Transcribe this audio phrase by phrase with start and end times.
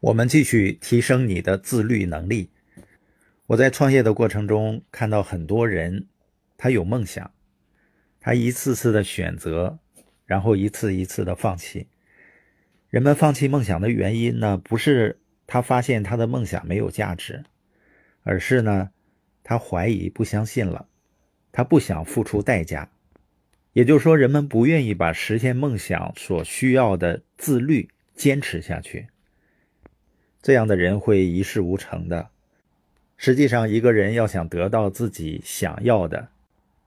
[0.00, 2.48] 我们继续提升你的自律能力。
[3.48, 6.06] 我在创业的过程中看到很多人，
[6.56, 7.30] 他有梦想，
[8.18, 9.78] 他一次次的选择，
[10.24, 11.86] 然后一次一次的放弃。
[12.88, 17.44] 人们放弃梦想的原因呢，不是他发现他的梦想没有价值，
[18.22, 18.92] 而是呢，
[19.44, 20.88] 他怀疑、不相信了，
[21.52, 22.90] 他不想付出代价。
[23.74, 29.08] 也就是说，人们不愿意把实现梦想所需要的自律坚持下去。
[30.42, 32.28] 这样的人会一事无成的。
[33.16, 36.28] 实际上，一个人要想得到自己想要的，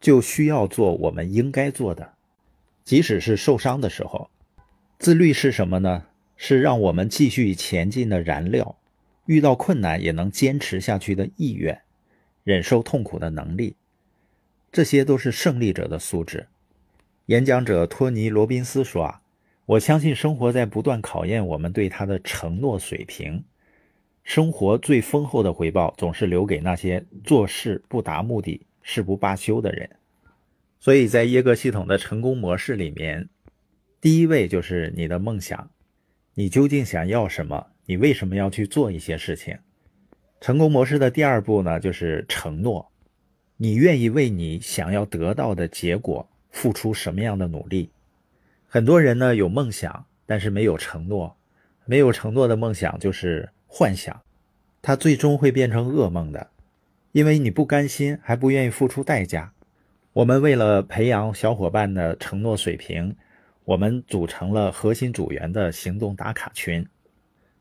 [0.00, 2.14] 就需要做我们应该做的，
[2.84, 4.30] 即使是受伤的时候。
[4.98, 6.04] 自律是什么呢？
[6.36, 8.76] 是让我们继续前进的燃料，
[9.26, 11.82] 遇到困难也能坚持下去的意愿，
[12.42, 13.76] 忍受痛苦的能力，
[14.72, 16.48] 这些都是胜利者的素质。
[17.26, 19.21] 演讲者托尼·罗宾斯说：“啊，
[19.72, 23.42] 我相信生活在不断考验我们对他的承诺水平。
[24.22, 29.88] 生活最丰厚的回报总是留给那些做事不达目的誓不罢休的人。
[30.78, 33.30] 所以在耶格系统的成功模式里面。”
[33.98, 35.70] 第一位就是你的梦想，
[36.34, 37.68] 你究竟想要什么？
[37.86, 39.56] 你为什么要去做一些事情？
[40.42, 42.92] 成功模式的第二步呢，就是承诺，
[43.56, 47.90] 你愿意为你想要得到的结果付出什么样的努力？
[48.74, 51.36] 很多人呢有梦想，但是没有承诺，
[51.84, 54.22] 没有承诺的梦想就是幻想，
[54.80, 56.48] 它最终会变成噩梦的，
[57.12, 59.52] 因为你不甘心，还不愿意付出代价。
[60.14, 63.14] 我们为了培养小伙伴的承诺水平。
[63.64, 66.84] 我们组成了核心组员的行动打卡群，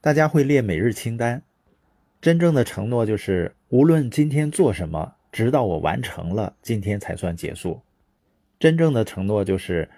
[0.00, 1.42] 大家会列每日清单。
[2.20, 7.82] 真正的承诺就是，无论今天做什么，直到我完成了，今天才算结束。
[8.58, 9.88] 真正的承诺就是，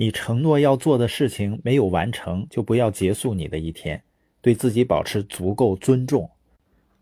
[0.00, 4.02] 你承诺要做的事情没有完成，就不要结束你的一天。
[4.40, 6.30] 对自己保持足够尊重，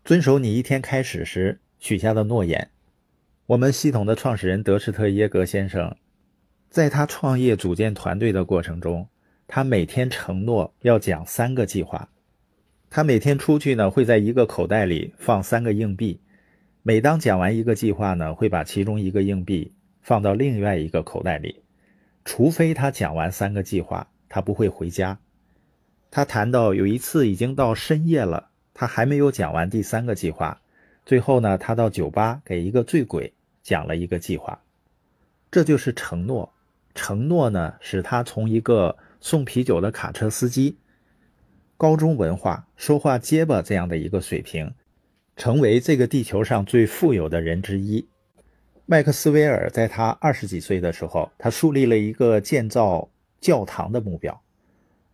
[0.03, 2.71] 遵守你一天开始时许下的诺言。
[3.45, 5.95] 我们系统的创始人德施特耶格先生。
[6.69, 9.07] 在他创业组建团队的过程中，
[9.47, 12.09] 他每天承诺要讲三个计划。
[12.89, 16.19] 他每天出去呢，会在一个口袋里放三个硬币。
[16.83, 19.71] 每当讲完一个计划呢，会把其中一个硬币
[20.01, 21.61] 放到另外一个口袋里。
[22.31, 25.17] 除非他讲完三个计划，他不会回家。
[26.11, 30.61] 他谈到有一次已经到深夜了，他还没有讲完第三个计划。
[31.07, 34.61] 最后呢，他到酒吧给一个醉鬼讲了一个计划。
[35.49, 36.53] 这就是承诺。
[36.93, 40.77] 承诺呢，使他从一个送啤酒的卡车司机、
[41.77, 44.75] 高中文化、说话结巴这样的一个水平，
[45.35, 48.07] 成为这个地球上最富有的人之一。
[48.91, 53.07] 麦克斯韦尔在他二十几岁的时候，他树立了一个建造
[53.39, 54.41] 教堂的目标，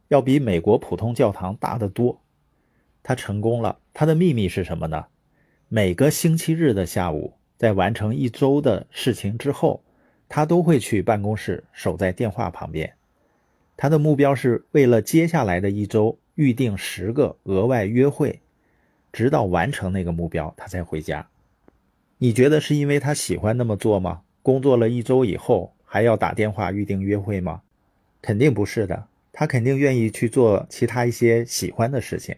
[0.07, 2.17] 要比美国普通教堂大得多。
[3.03, 3.77] 他成功了。
[3.93, 5.07] 他的秘密是什么呢？
[5.67, 9.83] 每个星期日的下午，在完成一周的事情之后。
[10.29, 12.93] 他都会去办公室守在电话旁边，
[13.75, 18.39] 他的目标是为了接下来的一周预定十个额外约会，
[19.11, 21.27] 直到完成那个目标他才回家。
[22.17, 24.21] 你觉得是因为他喜欢那么做吗？
[24.41, 27.61] 工作了一周以后还要打电话预定约会吗？
[28.21, 32.35] 肯定不是的，他肯定愿意去做其他一些喜欢的事情，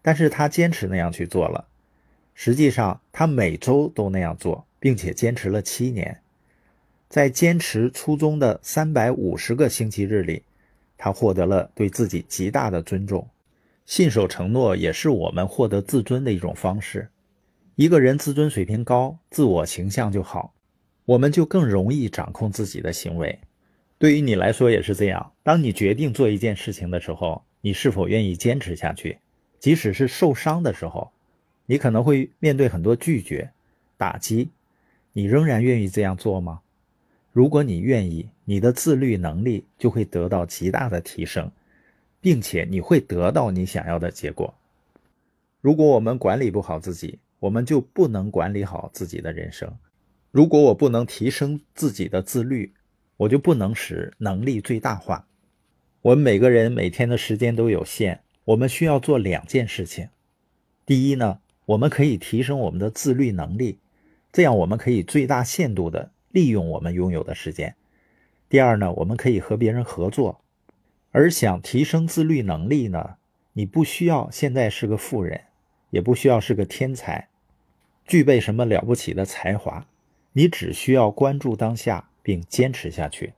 [0.00, 1.66] 但是他坚持那样去做了。
[2.34, 6.18] 实际上，他每周都那样做，并且坚持了七年。
[7.08, 10.42] 在坚持初衷的三百五十个星期日里，
[10.96, 13.28] 他获得了对自己极大的尊重。
[13.84, 17.08] 信守承诺也是我们获得自尊的一种方式。
[17.76, 20.54] 一个人自尊水平高，自我形象就好，
[21.04, 23.38] 我们就更容易掌控自己的行为。
[23.98, 25.32] 对于你来说也是这样。
[25.42, 29.18] 当你决定做一件事情的时候，你是否愿意坚持下去？
[29.58, 31.10] 即使是受伤的时候，
[31.66, 33.50] 你可能会面对很多拒绝、
[33.96, 34.50] 打击，
[35.12, 36.60] 你仍然愿意这样做吗？
[37.32, 41.50] 如果你愿意，你的自律能力就会得到极大的提升，
[42.20, 44.52] 并且你会得到你想要的结果。
[45.60, 49.76] 如果我们管理不好自己，我们就不能管理好自己的人生。
[50.30, 52.72] 如果我不能提升自己的自律，
[53.16, 55.26] 我就不能使能力最大化。
[56.02, 60.08] 我们每个人每天的时间都有限，我们需要做两件事情。
[60.86, 63.80] 第一呢，我们可以提升我们的自律能力，
[64.32, 66.12] 这样我们可以最大限度的。
[66.32, 67.74] 利用我们拥有的时间。
[68.48, 70.44] 第二呢，我们可以和别人合作。
[71.10, 73.16] 而想提升自律能力呢，
[73.54, 75.40] 你不需要现在是个富人，
[75.90, 77.29] 也不需要是个天才，
[78.10, 79.86] 具备什么了不起的才华，
[80.32, 83.34] 你只需要关注当下并坚持下去。